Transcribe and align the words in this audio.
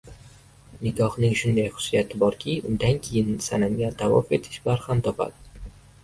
Nikohning 0.85 1.33
shunday 1.41 1.67
xususiyati 1.73 2.21
borki, 2.23 2.55
undan 2.69 2.97
keyin 3.07 3.29
sanamga 3.49 3.91
tavof 3.99 4.33
etish 4.39 4.57
barham 4.69 5.05
topadi. 5.09 5.69